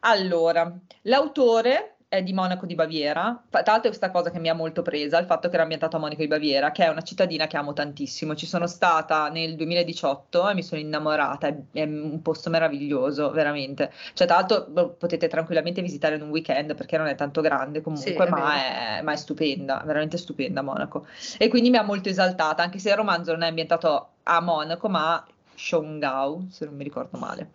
[0.00, 3.44] Allora, l'autore è di Monaco di Baviera.
[3.50, 5.96] Tra l'altro è questa cosa che mi ha molto presa, il fatto che era ambientato
[5.96, 8.34] a Monaco di Baviera, che è una cittadina che amo tantissimo.
[8.34, 13.92] Ci sono stata nel 2018 e mi sono innamorata, è, è un posto meraviglioso, veramente.
[14.14, 17.82] Cioè, tra l'altro boh, potete tranquillamente visitare in un weekend perché non è tanto grande
[17.82, 18.54] comunque, sì, ma,
[18.96, 21.06] è, ma, è, stupenda, veramente stupenda Monaco.
[21.36, 24.88] E quindi mi ha molto esaltata, anche se il romanzo non è ambientato a Monaco,
[24.88, 27.50] ma a Shongao, se non mi ricordo male.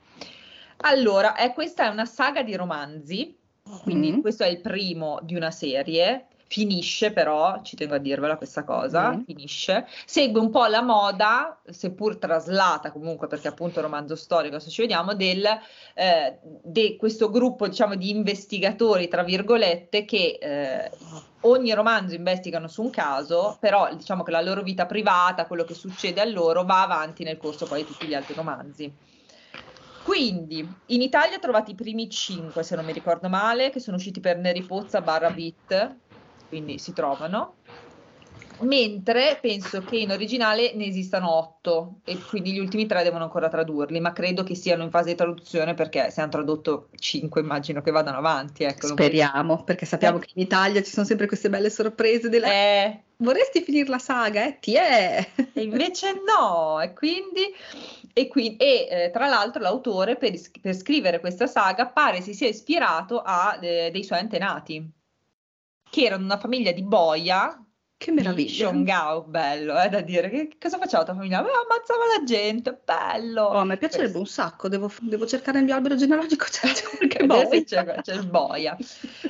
[0.85, 3.41] Allora, è, questa è una saga di romanzi
[3.83, 4.21] quindi mm.
[4.21, 9.11] questo è il primo di una serie, finisce però, ci tengo a dirvela questa cosa,
[9.11, 9.21] mm.
[9.21, 14.55] finisce, segue un po' la moda, seppur traslata comunque perché appunto è un romanzo storico,
[14.55, 15.45] adesso ci vediamo, del,
[15.95, 20.91] eh, de questo gruppo diciamo di investigatori, tra virgolette, che eh,
[21.41, 25.73] ogni romanzo investigano su un caso, però diciamo che la loro vita privata, quello che
[25.73, 29.12] succede a loro, va avanti nel corso poi di tutti gli altri romanzi.
[30.05, 33.95] Quindi in Italia ho trovato i primi 5, se non mi ricordo male, che sono
[33.95, 36.01] usciti per Neripozza barra Bit,
[36.45, 37.62] quindi si trovano.
[38.63, 43.49] Mentre penso che in originale ne esistano 8 e quindi gli ultimi 3 devono ancora
[43.49, 47.81] tradurli, ma credo che siano in fase di traduzione perché se hanno tradotto 5 immagino
[47.81, 48.63] che vadano avanti.
[48.63, 50.21] Ecco, Speriamo, perché sappiamo eh.
[50.21, 52.47] che in Italia ci sono sempre queste belle sorprese della...
[52.47, 52.99] Eh.
[53.17, 54.45] Vorresti finire la saga?
[54.45, 54.57] Eh?
[54.59, 55.29] Ti è!
[55.53, 57.53] E invece no, e quindi
[58.11, 62.47] e, qui, e eh, tra l'altro l'autore per, per, scrivere questa saga pare si sia
[62.47, 64.87] ispirato a eh, dei suoi antenati,
[65.89, 67.62] che erano una famiglia di boia
[68.03, 68.67] Che meraviglia.
[68.67, 70.29] Shongao, bello, è eh, da dire.
[70.29, 71.37] Che, cosa faceva la tua famiglia?
[71.37, 73.43] Ah, ammazzava la gente, bello.
[73.43, 76.67] Oh, a me piacerebbe un sacco, devo, devo, cercare nel mio albero genealogico, c'è,
[77.25, 77.63] boia.
[77.63, 78.75] c'è, c'è il boia.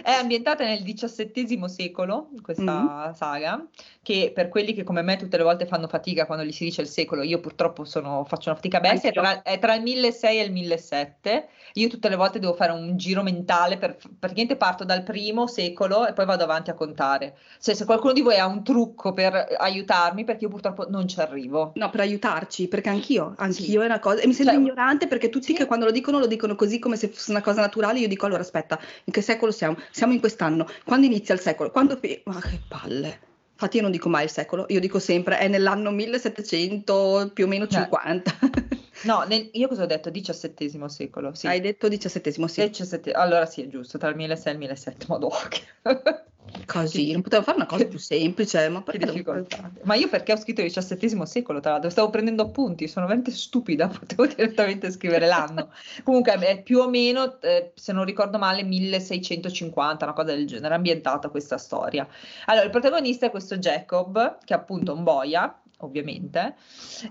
[0.01, 3.13] È ambientata nel XVII secolo, questa mm.
[3.13, 3.63] saga,
[4.01, 6.81] che per quelli che come me tutte le volte fanno fatica quando gli si dice
[6.81, 10.39] il secolo, io purtroppo sono, faccio una fatica bestia, è tra, è tra il 1600
[10.39, 11.47] e il 1700.
[11.75, 16.07] Io tutte le volte devo fare un giro mentale, per, praticamente parto dal primo secolo
[16.07, 17.37] e poi vado avanti a contare.
[17.59, 21.19] Cioè, se qualcuno di voi ha un trucco per aiutarmi perché io purtroppo non ci
[21.19, 21.73] arrivo.
[21.75, 23.75] No, per aiutarci, perché anch'io, anch'io sì.
[23.77, 25.53] è una cosa, e mi sembra cioè, ignorante perché tutti sì.
[25.53, 28.25] che quando lo dicono lo dicono così come se fosse una cosa naturale, io dico
[28.25, 29.77] allora aspetta, in che secolo siamo?
[29.91, 31.69] Siamo in quest'anno, quando inizia il secolo?
[31.69, 31.99] Quando...
[32.25, 33.19] Ma che palle!
[33.53, 37.47] Infatti io non dico mai il secolo, io dico sempre è nell'anno 1700 più o
[37.47, 38.31] meno 50.
[39.03, 40.11] No, nel, io cosa ho detto?
[40.11, 41.33] XVII secolo.
[41.33, 41.47] Sì.
[41.47, 42.67] Hai detto XVII, sì.
[42.67, 46.23] 17, allora sì, è giusto, tra il 1600 e il 1700, madonna.
[46.65, 49.71] Così, non potevo fare una cosa più semplice, ma perché difficoltà?
[49.83, 53.31] Ma io perché ho scritto il XVII secolo, tra l'altro, stavo prendendo appunti, sono veramente
[53.31, 55.71] stupida, potevo direttamente scrivere l'anno.
[56.03, 60.75] Comunque è più o meno, eh, se non ricordo male, 1650, una cosa del genere,
[60.75, 62.07] ambientata questa storia.
[62.45, 66.55] Allora, il protagonista è questo Jacob, che è appunto un boia, ovviamente,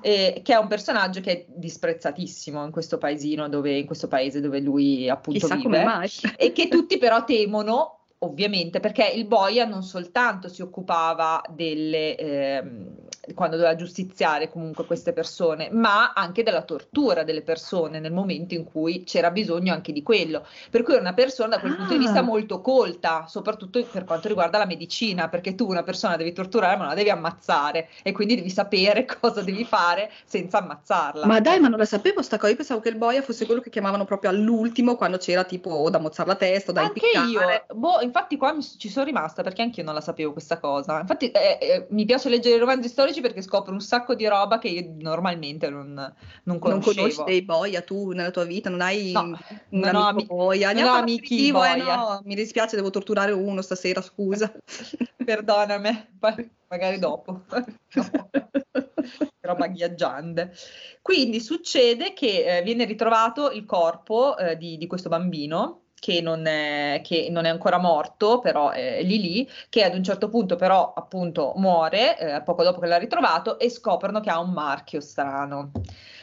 [0.01, 4.41] eh, che è un personaggio che è disprezzatissimo in questo paesino dove, in questo paese
[4.41, 9.83] dove lui appunto Chissà vive e che tutti però temono ovviamente, perché il boia non
[9.83, 12.95] soltanto si occupava delle, ehm,
[13.35, 18.65] quando doveva giustiziare comunque queste persone, ma anche della tortura delle persone nel momento in
[18.65, 20.45] cui c'era bisogno anche di quello.
[20.71, 21.77] Per cui è una persona da quel ah.
[21.77, 22.23] punto di vista ah.
[22.23, 26.81] molto colta, soprattutto per quanto riguarda la medicina, perché tu una persona devi torturare ma
[26.81, 31.27] non la devi ammazzare e quindi devi sapere cosa devi fare senza ammazzarla.
[31.27, 33.61] Ma dai, ma non la sapevo sta cosa, io pensavo che il boia fosse quello
[33.61, 37.01] che chiamavano proprio all'ultimo quando c'era tipo o da mozzare la testa o da anche
[37.15, 37.65] impiccare.
[37.69, 40.61] io, boh, infatti qua mi, ci sono rimasta perché anche io non la sapevo questa
[40.61, 41.01] cosa.
[41.01, 44.59] Infatti eh, eh, mi piace leggere i romanzi storici perché scopro un sacco di roba
[44.59, 45.95] che io normalmente non,
[46.45, 46.91] non conoscevo.
[46.93, 48.69] Non conosci dei boia tu nella tua vita?
[48.69, 49.39] Non hai no, un
[49.71, 50.73] non amico ami- boia?
[50.73, 51.97] Non ho amici eh, boia.
[51.97, 54.53] no, mi dispiace, devo torturare uno stasera, scusa.
[55.25, 56.09] Perdonami,
[56.69, 57.45] magari dopo.
[59.41, 60.53] roba ghiaggiante.
[61.01, 66.47] Quindi succede che eh, viene ritrovato il corpo eh, di, di questo bambino che non,
[66.47, 70.57] è, che non è ancora morto, però è lì lì, che ad un certo punto
[70.57, 75.01] però appunto muore, eh, poco dopo che l'ha ritrovato, e scoprono che ha un marchio
[75.01, 75.71] strano.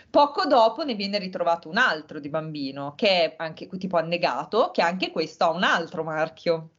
[0.09, 4.81] Poco dopo ne viene ritrovato un altro di bambino, che è anche tipo annegato, che
[4.81, 6.71] anche questo ha un altro marchio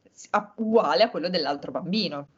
[0.56, 2.28] uguale a quello dell'altro bambino.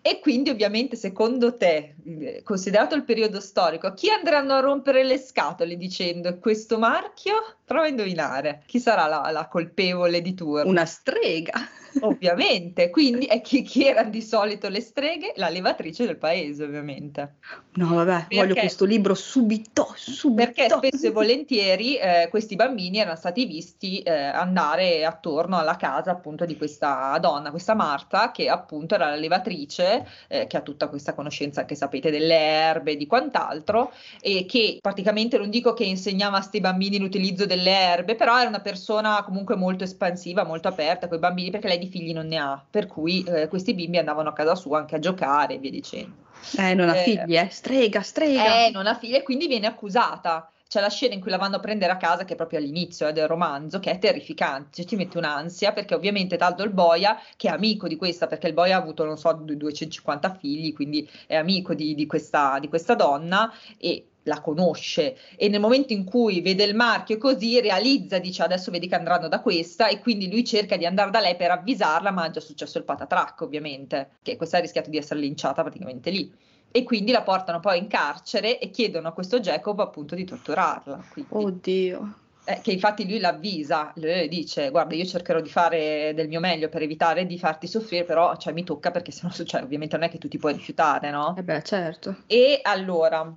[0.00, 1.96] E quindi ovviamente secondo te,
[2.44, 7.56] considerato il periodo storico, chi andranno a rompere le scatole dicendo questo marchio?
[7.72, 8.64] Prova a indovinare.
[8.66, 10.68] Chi sarà la, la colpevole di turno?
[10.68, 11.54] Una strega.
[12.00, 15.32] Ovviamente, quindi è chi, chi erano di solito le streghe?
[15.36, 17.36] La levatrice del paese, ovviamente.
[17.74, 20.52] No, vabbè, perché, voglio questo libro subito, subito.
[20.52, 26.10] Perché spesso e volentieri eh, questi bambini erano stati visti eh, andare attorno alla casa
[26.10, 30.88] appunto di questa donna, questa Marta, che appunto era la levatrice, eh, che ha tutta
[30.88, 35.84] questa conoscenza che sapete delle erbe e di quant'altro, e che praticamente non dico che
[35.84, 40.68] insegnava a questi bambini l'utilizzo delle erbe, però era una persona comunque molto espansiva, molto
[40.68, 43.74] aperta con i bambini, perché lei di figli non ne ha, per cui eh, questi
[43.74, 46.30] bimbi andavano a casa sua anche a giocare e via dicendo.
[46.58, 48.66] Eh, non ha eh, figli, eh, strega, strega.
[48.66, 50.50] Eh, non ha figli e quindi viene accusata.
[50.66, 53.06] C'è la scena in cui la vanno a prendere a casa, che è proprio all'inizio
[53.06, 57.20] eh, del romanzo, che è terrificante, cioè, ti mette un'ansia, perché ovviamente tanto il boia,
[57.36, 61.06] che è amico di questa, perché il boia ha avuto, non so, 250 figli, quindi
[61.26, 66.04] è amico di, di, questa, di questa donna, e la conosce e nel momento in
[66.04, 70.30] cui vede il marchio così realizza, dice adesso vedi che andranno da questa e quindi
[70.30, 74.10] lui cerca di andare da lei per avvisarla, ma è già successo il patatrack ovviamente,
[74.22, 76.32] che questa ha rischiato di essere linciata praticamente lì.
[76.74, 81.04] E quindi la portano poi in carcere e chiedono a questo Jacob appunto di torturarla.
[81.12, 81.30] Quindi.
[81.30, 82.14] Oddio.
[82.44, 86.68] Eh, che infatti lui l'avvisa, lui dice guarda io cercherò di fare del mio meglio
[86.68, 90.10] per evitare di farti soffrire, però cioè, mi tocca perché sennò cioè, ovviamente non è
[90.10, 91.36] che tu ti puoi rifiutare, no?
[91.36, 92.16] Eh beh certo.
[92.26, 93.32] E allora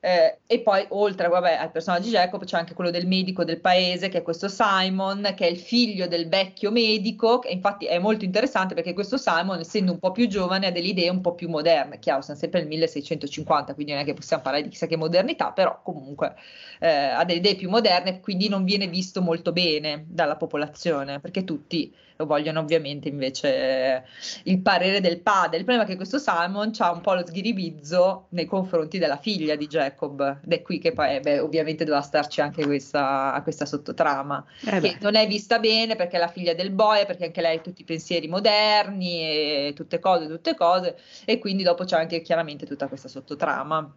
[0.00, 3.60] eh, e poi oltre vabbè, al personaggio di Jacob c'è anche quello del medico del
[3.60, 7.98] paese che è questo Simon che è il figlio del vecchio medico che infatti è
[7.98, 11.34] molto interessante perché questo Simon essendo un po' più giovane ha delle idee un po'
[11.34, 11.98] più moderne.
[11.98, 15.52] Chiaro siamo sempre nel 1650 quindi non è che possiamo parlare di chissà che modernità
[15.52, 16.34] però comunque
[16.78, 21.44] eh, ha delle idee più moderne quindi non viene visto molto bene dalla popolazione perché
[21.44, 21.94] tutti
[22.26, 24.04] vogliono ovviamente invece
[24.44, 25.58] il parere del padre.
[25.58, 29.56] Il problema è che questo Simon ha un po' lo sghiribizzo nei confronti della figlia
[29.56, 34.44] di Jacob, ed è qui che poi beh, ovviamente doveva starci anche questa, questa sottotrama,
[34.66, 37.56] eh che non è vista bene perché è la figlia del boy, perché anche lei
[37.56, 42.20] ha tutti i pensieri moderni e tutte cose, tutte cose, e quindi dopo c'è anche
[42.22, 43.94] chiaramente tutta questa sottotrama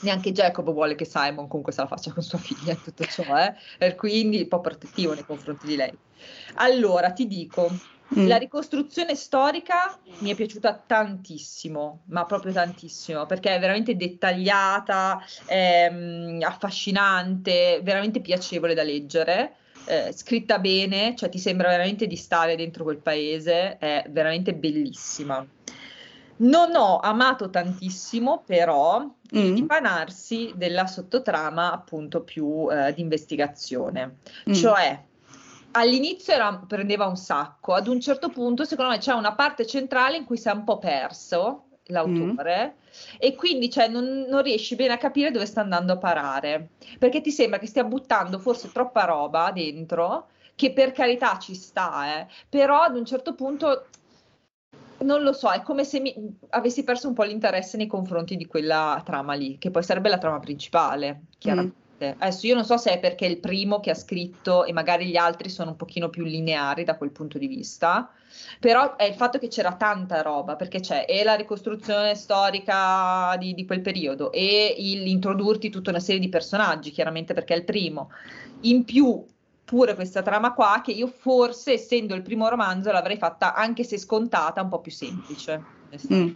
[0.00, 3.36] neanche Jacob vuole che Simon comunque se la faccia con sua figlia e tutto ciò,
[3.38, 3.54] eh?
[3.78, 5.92] e quindi un po' protettivo nei confronti di lei.
[6.54, 8.26] Allora, ti dico, mm.
[8.26, 15.20] la ricostruzione storica mi è piaciuta tantissimo, ma proprio tantissimo, perché è veramente dettagliata,
[15.90, 19.56] mh, affascinante, veramente piacevole da leggere.
[19.86, 25.46] Eh, scritta bene, cioè ti sembra veramente di stare dentro quel paese, è veramente bellissima.
[26.36, 29.54] Non ho amato tantissimo, però, mm.
[29.54, 34.16] dipanarsi della sottotrama appunto più eh, di investigazione.
[34.48, 34.52] Mm.
[34.52, 35.02] Cioè,
[35.72, 40.16] all'inizio era, prendeva un sacco, ad un certo punto, secondo me, c'è una parte centrale
[40.16, 43.16] in cui si è un po' perso l'autore mm.
[43.18, 47.20] e quindi cioè, non, non, riesci bene a capire dove sta andando a parare perché
[47.20, 52.26] ti sembra che stia buttando forse troppa roba dentro che per carità ci sta eh,
[52.48, 53.86] però ad un certo punto
[55.04, 56.14] non lo so, è come se mi,
[56.50, 60.18] avessi perso un po' l'interesse nei confronti di quella trama lì, che poi sarebbe la
[60.18, 61.82] trama principale, chiaramente.
[62.04, 62.12] Mm.
[62.18, 65.06] Adesso io non so se è perché è il primo che ha scritto e magari
[65.06, 68.10] gli altri sono un pochino più lineari da quel punto di vista,
[68.58, 73.54] però è il fatto che c'era tanta roba, perché c'è e la ricostruzione storica di,
[73.54, 78.10] di quel periodo e l'introdurti tutta una serie di personaggi, chiaramente perché è il primo.
[78.62, 79.24] In più
[79.64, 83.98] pure questa trama qua che io forse essendo il primo romanzo l'avrei fatta anche se
[83.98, 85.68] scontata un po' più semplice
[86.12, 86.28] mm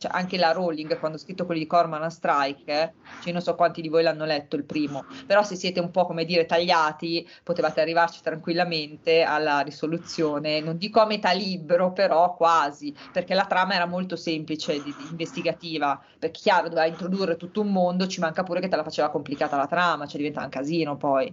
[0.00, 3.42] cioè anche la Rowling quando ha scritto quelli di Corman a Strike, eh, cioè non
[3.42, 6.46] so quanti di voi l'hanno letto il primo, però se siete un po' come dire
[6.46, 13.44] tagliati potevate arrivarci tranquillamente alla risoluzione, non dico a metà libro, però quasi, perché la
[13.44, 18.20] trama era molto semplice, di, di investigativa, perché chiaro doveva introdurre tutto un mondo, ci
[18.20, 21.30] manca pure che te la faceva complicata la trama, cioè diventa un casino poi.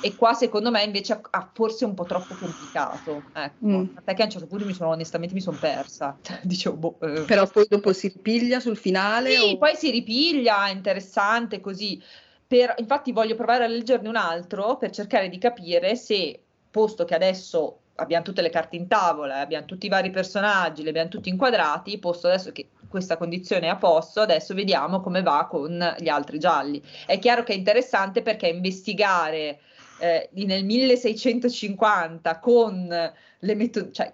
[0.00, 3.84] E qua secondo me invece ha forse un po' troppo complicato, ecco, mm.
[4.04, 7.46] che a un certo punto mi sono onestamente mi sono persa, dicevo boh, eh, però
[7.46, 9.36] poi dopo si si ripiglia sul finale?
[9.36, 9.58] Sì, o...
[9.58, 12.00] poi si ripiglia, è interessante così.
[12.46, 16.40] Per, infatti voglio provare a leggerne un altro per cercare di capire se,
[16.70, 20.90] posto che adesso abbiamo tutte le carte in tavola, abbiamo tutti i vari personaggi, li
[20.90, 25.46] abbiamo tutti inquadrati, posto adesso che questa condizione è a posto, adesso vediamo come va
[25.50, 26.80] con gli altri gialli.
[27.04, 29.58] È chiaro che è interessante perché investigare
[29.98, 34.12] eh, nel 1650 con le metodologie, cioè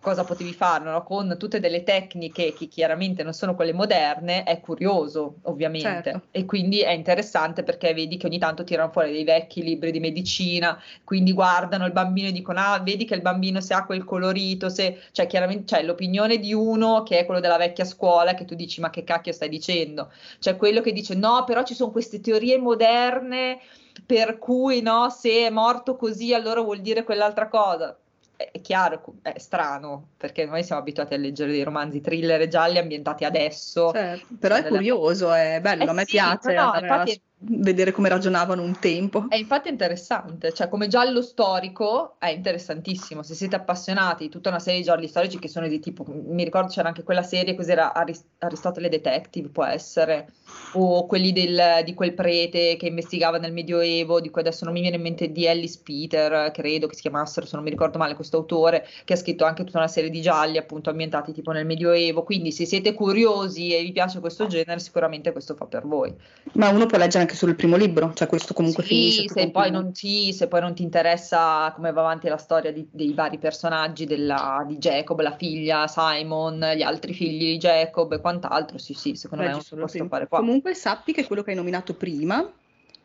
[0.00, 1.02] cosa potevi fare no?
[1.02, 6.22] con tutte delle tecniche che chiaramente non sono quelle moderne, è curioso ovviamente certo.
[6.30, 10.00] e quindi è interessante perché vedi che ogni tanto tirano fuori dei vecchi libri di
[10.00, 14.04] medicina, quindi guardano il bambino e dicono ah vedi che il bambino se ha quel
[14.04, 15.00] colorito, se...
[15.12, 18.80] cioè chiaramente c'è l'opinione di uno che è quello della vecchia scuola che tu dici
[18.80, 22.58] ma che cacchio stai dicendo, c'è quello che dice no però ci sono queste teorie
[22.58, 23.58] moderne
[24.06, 27.96] per cui no se è morto così allora vuol dire quell'altra cosa
[28.38, 33.24] è chiaro, è strano, perché noi siamo abituati a leggere dei romanzi thriller gialli ambientati
[33.24, 33.90] adesso.
[33.90, 36.52] Certo, però è curioso, è bello, eh a me sì, piace.
[36.54, 39.26] No, infatti, vedere come ragionavano un tempo.
[39.28, 44.58] È infatti interessante, cioè come giallo storico è interessantissimo, se siete appassionati di tutta una
[44.58, 47.94] serie di gialli storici che sono di tipo, mi ricordo c'era anche quella serie, cos'era
[47.94, 50.32] Arist- Aristotele Detective può essere,
[50.72, 54.80] o quelli del, di quel prete che investigava nel Medioevo, di cui adesso non mi
[54.80, 58.14] viene in mente di Ellis Peter, credo che si chiamassero, se non mi ricordo male,
[58.14, 61.66] questo autore che ha scritto anche tutta una serie di gialli appunto ambientati tipo nel
[61.66, 66.12] Medioevo, quindi se siete curiosi e vi piace questo genere sicuramente questo fa per voi.
[66.54, 69.28] Ma uno può leggere anche solo il primo libro, cioè questo comunque sì, finisce.
[69.28, 72.88] Se poi, non ti, se poi non ti interessa come va avanti la storia di,
[72.90, 78.20] dei vari personaggi della, di Jacob, la figlia, Simon, gli altri figli di Jacob e
[78.20, 80.38] quant'altro, sì sì, secondo Leggi me non si può fare qua.
[80.38, 82.50] Comunque sappi che quello che hai nominato prima,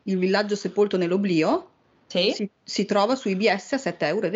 [0.04, 1.68] il villaggio sepolto nell'oblio,
[2.06, 2.32] sì?
[2.32, 4.30] si, si trova su IBS a 7,20 euro.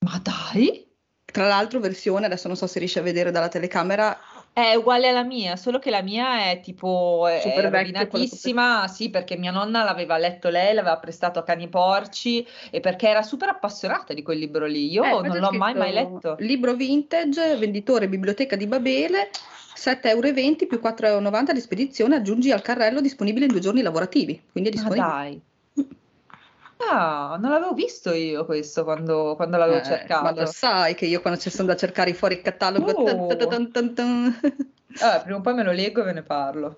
[0.00, 0.86] Ma dai!
[1.24, 4.18] Tra l'altro versione, adesso non so se riesci a vedere dalla telecamera,
[4.52, 9.36] è uguale alla mia, solo che la mia è tipo è Super rovinatissima, sì, perché
[9.36, 14.12] mia nonna l'aveva letto lei, l'aveva prestato a cani porci e perché era super appassionata
[14.12, 14.90] di quel libro lì.
[14.90, 16.36] Io eh, non l'ho mai mai letto.
[16.40, 19.30] Libro vintage, venditore Biblioteca di Babele,
[19.74, 20.32] 7,20 euro
[20.66, 24.38] più 4,90 euro di spedizione, aggiungi al carrello disponibile in due giorni lavorativi.
[24.52, 25.06] Quindi è disponibile.
[25.06, 25.40] Ma dai.
[26.90, 30.22] Ah, non l'avevo visto io questo quando, quando l'avevo eh, cercato.
[30.22, 32.90] Ma lo sai che io quando ci sono da cercare fuori il catalogo...
[32.90, 33.36] Oh.
[33.36, 34.40] Tan, tan, tan,
[35.00, 36.76] allora, prima o poi me lo leggo e ve ne parlo.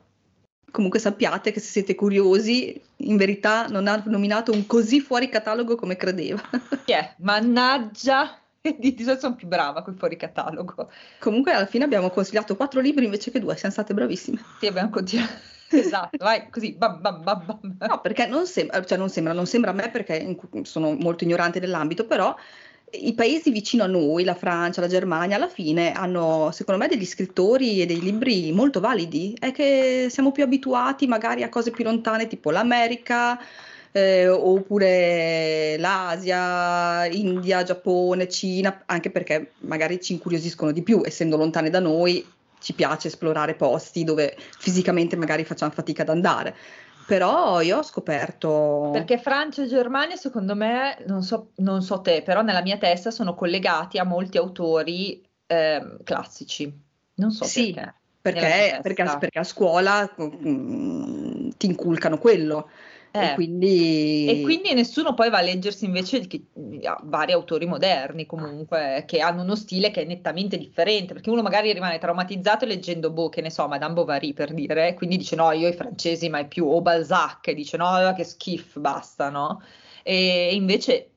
[0.70, 5.76] Comunque sappiate che se siete curiosi, in verità non ha nominato un così fuori catalogo
[5.76, 6.42] come credeva.
[6.86, 8.38] Yeah, mannaggia!
[8.60, 10.90] Di, di solito sono più brava con fuori catalogo.
[11.18, 14.42] Comunque alla fine abbiamo consigliato quattro libri invece che due, siamo state bravissime.
[14.58, 15.32] Sì, abbiamo continuato.
[15.70, 17.76] Esatto, vai così, bam, bam, bam, bam.
[17.88, 21.60] No, perché non sembra, cioè non sembra, non sembra a me perché sono molto ignorante
[21.60, 22.34] dell'ambito, però
[23.00, 27.04] i paesi vicino a noi, la Francia, la Germania, alla fine hanno, secondo me, degli
[27.04, 29.36] scrittori e dei libri molto validi.
[29.38, 33.38] È che siamo più abituati magari a cose più lontane, tipo l'America,
[33.90, 41.70] eh, oppure l'Asia, India, Giappone, Cina, anche perché magari ci incuriosiscono di più, essendo lontane
[41.70, 42.24] da noi,
[42.64, 46.56] ci piace esplorare posti dove fisicamente magari facciamo fatica ad andare.
[47.06, 48.88] Però io ho scoperto...
[48.90, 53.10] Perché Francia e Germania, secondo me, non so, non so te, però nella mia testa
[53.10, 56.72] sono collegati a molti autori eh, classici.
[57.16, 57.94] Non so sì, perché.
[58.22, 62.70] Perché, perché, perché, a scuola mh, mm, ti inculcano quello.
[63.16, 64.26] Eh, e, quindi...
[64.26, 64.74] e, quindi...
[64.74, 66.46] nessuno poi va a leggersi invece che,
[67.04, 71.72] vari autori moderni comunque che hanno uno stile che è nettamente differente perché uno magari
[71.72, 75.68] rimane traumatizzato leggendo boh che ne so Madame Bovary per dire quindi dice no io
[75.68, 79.62] i francesi mai più o Balzac dice no che schifo basta no?
[80.02, 81.13] E invece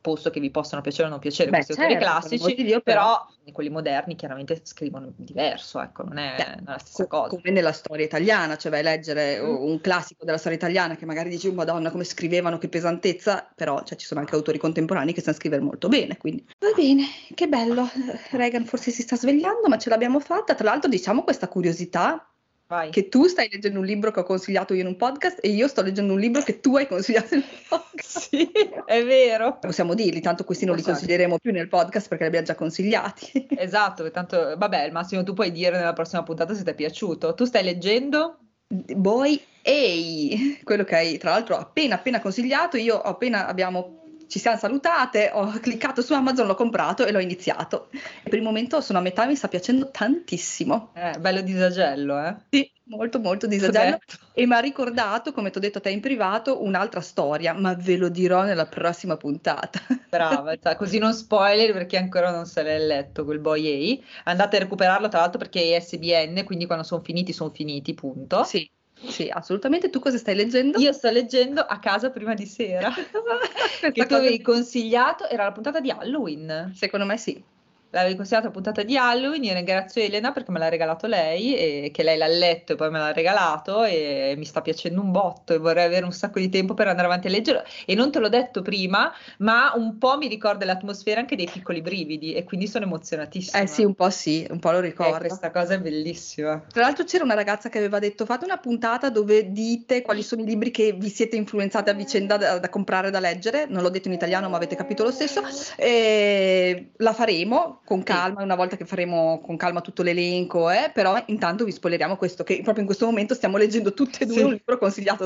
[0.00, 3.02] posto che vi possano piacere o non piacere Beh, questi certo, autori classici, Dio, però,
[3.02, 7.28] però quelli moderni chiaramente scrivono diverso, ecco, non è, Beh, la stessa co- cosa.
[7.36, 9.56] Come nella storia italiana, cioè vai a leggere mm.
[9.56, 13.82] un classico della storia italiana che magari dici, oh, madonna, come scrivevano, che pesantezza, però
[13.82, 16.46] cioè, ci sono anche autori contemporanei che sanno scrivere molto bene, quindi.
[16.58, 17.88] Va bene, che bello,
[18.30, 22.28] Reagan forse si sta svegliando, ma ce l'abbiamo fatta, tra l'altro diciamo questa curiosità
[22.68, 22.90] Vai.
[22.90, 25.66] che tu stai leggendo un libro che ho consigliato io in un podcast e io
[25.68, 28.18] sto leggendo un libro che tu hai consigliato in un podcast.
[28.28, 28.50] sì,
[28.84, 29.58] è vero.
[29.58, 30.90] Possiamo dirli, tanto questi non esatto.
[30.90, 33.46] li consiglieremo più nel podcast perché li abbiamo già consigliati.
[33.56, 37.32] esatto, tanto, vabbè, al massimo tu puoi dire nella prossima puntata se ti è piaciuto.
[37.32, 38.38] Tu stai leggendo?
[38.68, 43.97] Boy A, quello che hai tra l'altro appena appena consigliato, io appena abbiamo
[44.28, 47.88] ci siamo salutate, ho cliccato su Amazon, l'ho comprato e l'ho iniziato.
[48.22, 50.92] Per il momento sono a metà e mi sta piacendo tantissimo.
[50.94, 52.36] Eh, bello disagello, eh?
[52.50, 53.98] Sì, molto molto disagello.
[54.34, 57.74] E mi ha ricordato, come ti ho detto a te in privato, un'altra storia, ma
[57.74, 59.80] ve lo dirò nella prossima puntata.
[60.08, 64.30] Brava, cioè, così non spoiler perché ancora non se l'è letto quel boy A.
[64.30, 68.44] Andate a recuperarlo tra l'altro perché è SBN, quindi quando sono finiti sono finiti, punto.
[68.44, 68.70] Sì.
[69.06, 69.90] Sì, assolutamente.
[69.90, 70.78] Tu cosa stai leggendo?
[70.78, 72.90] Io sto leggendo A casa prima di sera,
[73.92, 76.72] che tu avevi consigliato, era la puntata di Halloween.
[76.74, 77.42] Secondo me sì
[77.90, 82.02] l'avevi consigliato puntata di Halloween, io ringrazio Elena perché me l'ha regalato lei e che
[82.02, 85.58] lei l'ha letto e poi me l'ha regalato e mi sta piacendo un botto e
[85.58, 88.28] vorrei avere un sacco di tempo per andare avanti a leggerlo e non te l'ho
[88.28, 92.84] detto prima, ma un po' mi ricorda l'atmosfera anche dei piccoli brividi e quindi sono
[92.84, 93.62] emozionatissima.
[93.62, 95.16] Eh sì, un po' sì, un po' lo ricordo.
[95.16, 96.62] Eh, questa cosa è bellissima.
[96.70, 100.42] Tra l'altro c'era una ragazza che aveva detto fate una puntata dove dite quali sono
[100.42, 103.88] i libri che vi siete influenzati a vicenda da, da comprare da leggere, non l'ho
[103.88, 105.42] detto in italiano ma avete capito lo stesso,
[105.76, 111.22] e la faremo con calma, una volta che faremo con calma tutto l'elenco, eh, però
[111.28, 114.42] intanto vi spoileriamo questo, che proprio in questo momento stiamo leggendo tutte e due sì.
[114.42, 115.24] un libro consigliato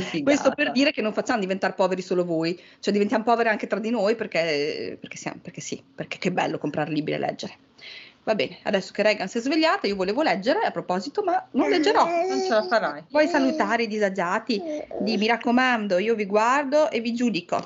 [0.00, 0.30] figata.
[0.30, 3.80] Questo per dire che non facciamo diventare poveri solo voi, cioè diventiamo poveri anche tra
[3.80, 7.54] di noi perché, perché, siamo, perché sì, perché che bello comprare libri e leggere.
[8.22, 11.70] Va bene, adesso che Regan si è svegliata, io volevo leggere a proposito, ma non
[11.70, 12.04] leggerò.
[12.04, 13.04] Non ce la farai.
[13.08, 14.62] Vuoi salutare i disagiati?
[15.00, 17.64] Di mi raccomando, io vi guardo e vi giudico.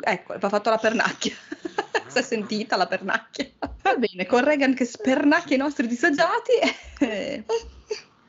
[0.00, 1.34] Ecco, ha fatto la pernacchia.
[2.06, 3.48] si è sentita la pernacchia.
[3.82, 6.52] Va bene, con Regan che spernacchia i nostri disagiati.
[7.00, 7.44] Eh,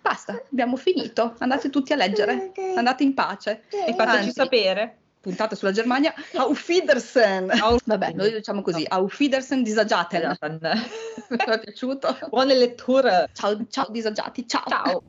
[0.01, 1.35] basta, abbiamo finito.
[1.37, 3.63] Andate tutti a leggere, andate in pace.
[3.69, 4.97] E fateci Anzi, sapere.
[5.27, 6.13] Puntata sulla Germania.
[6.37, 7.51] Auf Wiedersehen.
[7.83, 8.85] Vabbè, noi diciamo così.
[8.87, 10.37] Auf Wiedersehen disagiaten.
[11.27, 12.17] Mi è piaciuto.
[12.29, 13.27] Buone letture.
[13.33, 14.47] Ciao, ciao disagiati.
[14.47, 14.63] Ciao.
[14.65, 15.03] Ciao.